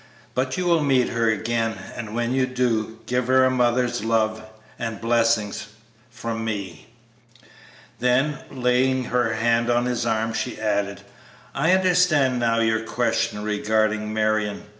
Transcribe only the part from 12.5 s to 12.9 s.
your